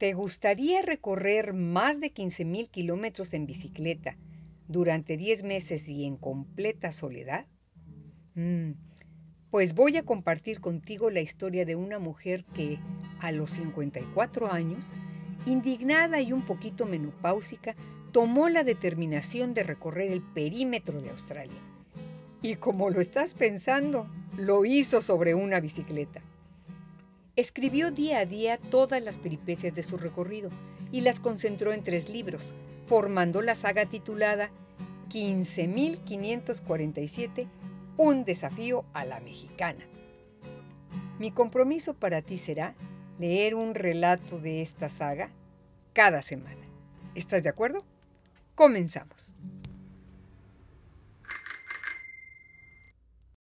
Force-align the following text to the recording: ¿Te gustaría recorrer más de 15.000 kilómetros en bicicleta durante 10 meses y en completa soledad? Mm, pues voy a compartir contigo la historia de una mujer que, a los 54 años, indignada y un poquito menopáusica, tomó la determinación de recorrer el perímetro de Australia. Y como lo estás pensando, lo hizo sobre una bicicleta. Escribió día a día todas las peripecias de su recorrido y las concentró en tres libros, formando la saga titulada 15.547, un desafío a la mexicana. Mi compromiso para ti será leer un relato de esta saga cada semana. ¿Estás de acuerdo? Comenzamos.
¿Te 0.00 0.14
gustaría 0.14 0.80
recorrer 0.80 1.52
más 1.52 2.00
de 2.00 2.10
15.000 2.10 2.70
kilómetros 2.70 3.34
en 3.34 3.44
bicicleta 3.44 4.16
durante 4.66 5.18
10 5.18 5.42
meses 5.42 5.86
y 5.90 6.06
en 6.06 6.16
completa 6.16 6.90
soledad? 6.90 7.44
Mm, 8.34 8.70
pues 9.50 9.74
voy 9.74 9.98
a 9.98 10.02
compartir 10.02 10.62
contigo 10.62 11.10
la 11.10 11.20
historia 11.20 11.66
de 11.66 11.76
una 11.76 11.98
mujer 11.98 12.46
que, 12.54 12.78
a 13.20 13.30
los 13.30 13.50
54 13.50 14.50
años, 14.50 14.86
indignada 15.44 16.22
y 16.22 16.32
un 16.32 16.46
poquito 16.46 16.86
menopáusica, 16.86 17.76
tomó 18.10 18.48
la 18.48 18.64
determinación 18.64 19.52
de 19.52 19.64
recorrer 19.64 20.12
el 20.12 20.22
perímetro 20.22 21.02
de 21.02 21.10
Australia. 21.10 21.60
Y 22.40 22.54
como 22.54 22.88
lo 22.88 23.02
estás 23.02 23.34
pensando, 23.34 24.08
lo 24.38 24.64
hizo 24.64 25.02
sobre 25.02 25.34
una 25.34 25.60
bicicleta. 25.60 26.22
Escribió 27.36 27.90
día 27.90 28.18
a 28.18 28.26
día 28.26 28.58
todas 28.58 29.02
las 29.02 29.16
peripecias 29.18 29.74
de 29.74 29.82
su 29.82 29.96
recorrido 29.96 30.50
y 30.90 31.00
las 31.02 31.20
concentró 31.20 31.72
en 31.72 31.84
tres 31.84 32.08
libros, 32.08 32.54
formando 32.86 33.40
la 33.40 33.54
saga 33.54 33.86
titulada 33.86 34.50
15.547, 35.10 37.46
un 37.96 38.24
desafío 38.24 38.84
a 38.92 39.04
la 39.04 39.20
mexicana. 39.20 39.86
Mi 41.18 41.30
compromiso 41.30 41.94
para 41.94 42.20
ti 42.22 42.36
será 42.36 42.74
leer 43.18 43.54
un 43.54 43.74
relato 43.74 44.40
de 44.40 44.62
esta 44.62 44.88
saga 44.88 45.30
cada 45.92 46.22
semana. 46.22 46.66
¿Estás 47.14 47.42
de 47.42 47.50
acuerdo? 47.50 47.84
Comenzamos. 48.54 49.34